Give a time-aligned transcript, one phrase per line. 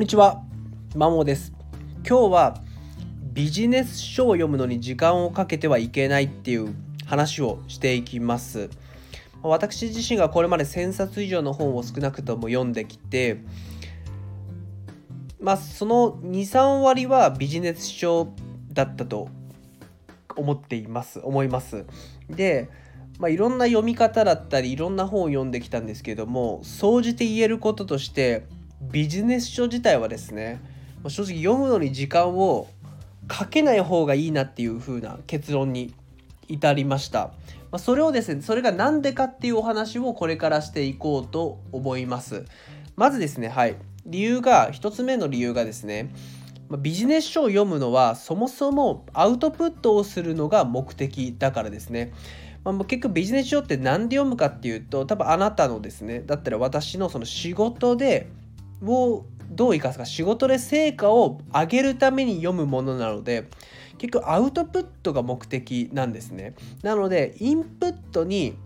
[0.00, 0.42] こんにちは、
[0.96, 1.52] マモです。
[2.08, 2.62] 今日は
[3.34, 6.74] ビジネス書を読むのに時間をかけてはいけないっていう
[7.04, 8.70] 話をしていきます。
[9.42, 13.42] 私自身がこれまで1000冊以上の本を少なくとも読んできて、
[15.38, 18.32] まあ、その23割はビジネス書
[18.72, 19.28] だったと
[20.34, 21.84] 思っています思います
[22.30, 22.70] で、
[23.18, 28.46] まあ、いろんな読み方だったりいろんな本を読んできたんですけども総じて言えることとして
[28.80, 30.60] ビジネス書自体はですね
[31.08, 32.68] 正直読むのに時間を
[33.28, 35.94] かけない方がいいなっていう風な結論に
[36.48, 37.30] 至りました。
[37.70, 42.44] まあ、それをですね、それが何でかっていうお話をこれからしていこうと思います。
[42.96, 43.76] まずですね、はい。
[44.04, 46.12] 理由が、1つ目の理由がですね、
[46.78, 52.12] ビジネス書を読むのはそもそもアウトプットをするのが目的だからですね。
[52.62, 58.28] まあ、結局ビジネス書って何で読むかっていうと多分あなたのですねだったら私のその仕事で
[58.84, 63.48] をどう生かすか仕事で成果を上げるために読むものなので
[63.98, 66.54] 結局アウトプットが目的なんですね。
[66.82, 68.56] なのでインプットに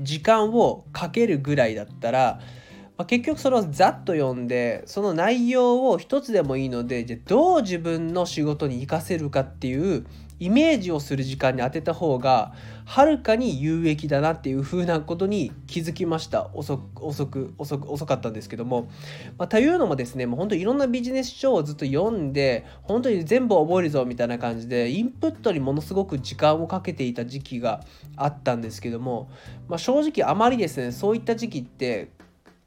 [0.00, 2.40] 時間をかけるぐらいだったら
[2.96, 10.06] ま、結局それをざっと読んでその内容を一つでもいいのでじゃどう自分の仕事に活かせるかっていう
[10.38, 12.52] イメージをする時間に当てた方が
[12.84, 16.50] はるかに有益だなっていうふうなことに気づきました。
[16.54, 18.88] 遅く遅く遅く遅かったんですけども、
[19.38, 27.82] まあ、というのもですねもう本当いろんなビジネス書をずっと読んで本当に全部覚えるぞみたいな感じでインプットにものすごく時間をかけていた時期が
[28.16, 29.30] あったんですけども、
[29.68, 32.10] まあ、正直あまりですねそういった時期って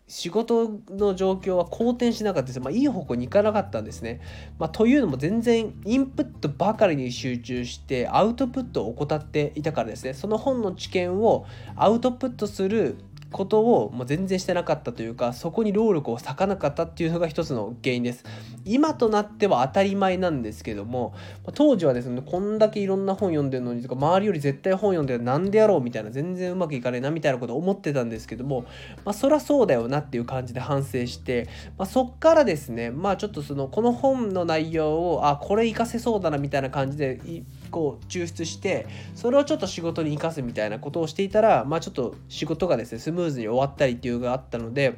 [0.09, 2.59] 仕事の状況は好転しなかったです。
[2.59, 4.19] まあ、いい方向に行かなかったんですね。
[4.57, 10.15] まあ、というのも全然インプットばかりに集中してアウトプットを怠っていたからですね。
[10.15, 12.97] その本の知見をアウトプットする
[13.31, 18.23] ことをもう全然してなかったというかそこに労力を割かなかったっていうのが一つの原因です。
[18.65, 21.13] 今となっては当たり前なんですけども
[21.53, 28.65] 当時はですねこんだけいろんな本読んでるのにとか周りより絶対本読んでるなんでやろうみたいな全然うまくいかねえなみたいなこと思ってたんですけども
[29.05, 31.47] まあそりゃそうだよなっていう感じで反省して、
[31.77, 37.21] まあ、そっからですねまあちょっとそのこの本の内容をあこれ活かせそうだなみたいな感じで
[37.69, 44.97] こう抽出してそれをちょっと仕事に生かすみたいなことをしていたらまあちょっと仕事がですねスムーズに終わったりっていうのがあったので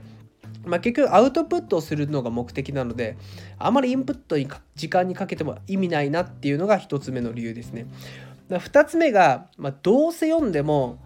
[0.66, 3.18] まあ、結局アウトプットをするのが目的なので
[3.58, 7.88] あまりインプットに時間にかけても意味ないなっていうのが1つ目の理由ですね。
[8.50, 11.00] 2つ目が、まあ、どうせ読んでも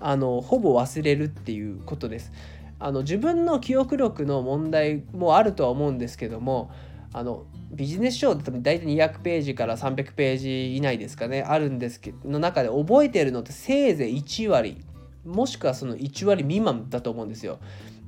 [0.00, 2.32] あのほぼ忘れるっていうことです。
[2.78, 6.72] あの自分の記憶力の問題もあるとは思うんですけども
[7.14, 14.82] あのビジネス書って大体200ページから300ページ以内ですかねあるんですけどの中で覚えてるのってせいぜい1割
[15.24, 17.58] もしくはその1割未満だと思うんですよ。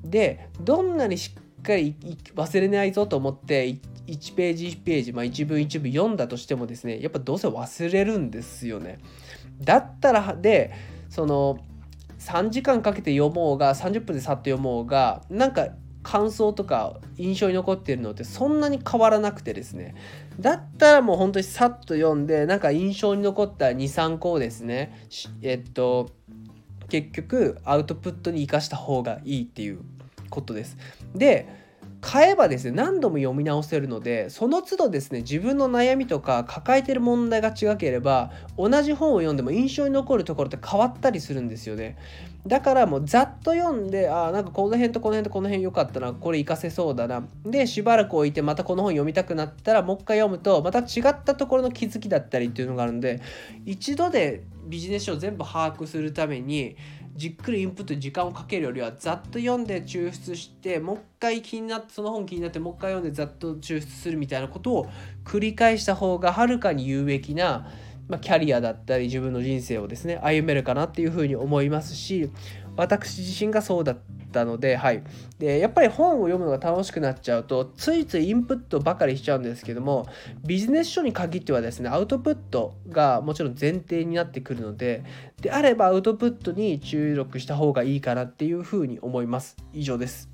[0.05, 1.95] でどんなにしっかり
[2.35, 8.99] 忘れないぞと思って1ページ1ページ、まあ、1文1文読んだとしてもですねやっぱどうせ忘れるんですよね。
[9.61, 10.73] だったらで
[11.09, 11.59] その
[12.19, 15.69] 3時間かけて読もうが30分でさっと読もうがなんか
[16.05, 19.97] 感想とか印象に残っているのってそんなに変わらなくてですね
[20.39, 25.09] だったらもう本当にさっと読んでなんか印象に残った23個をですね
[25.43, 26.11] えっと
[26.89, 29.81] 結局アウトプットに生かした方がいいっていう
[30.31, 30.77] ことです。
[31.15, 31.64] で
[32.07, 41.97] 買えばですね何度も読み直せるのでその都度ですね自分の悩みとか抱えてる問題が違ければ同じ本を読んでも印象に残るところって変わったりするんですよね。
[42.47, 47.27] だからもうざっと読んであなんかこの辺とこの辺とこの辺良かったなこれ活かせそうだな。
[47.47, 53.23] でしばらく置いてまたこの本読みたくなったらもう一回読むとまた違ったところの気づきだったりっていうのがあるんで
[53.65, 56.77] 一度でビジネス書を全部把握するために
[57.15, 64.91] じっくりインプットに時間をかけるよりはざっと読んで抽出してもう一回気になってその本気になってもう一回読んでざっと抽出するみたいなことを
[65.25, 67.69] 繰り返した方がはるかに有益な、
[68.09, 72.31] まあ、キャリアだったり自分の人生をですね歩めるかなっていうふうに思いますし
[72.77, 73.99] 私自身がそうだっ
[74.33, 75.03] たので、はい。
[75.39, 80.07] で、やっぱり本を読むのが楽しくなっちゃうと、ついついインプットばかりしちゃうんですけども、
[80.45, 85.05] ビジネス書に限ってはですね、アウトプットがもちろん前提になってくるので、
[85.41, 89.57] であればアウトプットに注力した方がいいかなっていうふうに思います。
[89.73, 90.29] 以上です。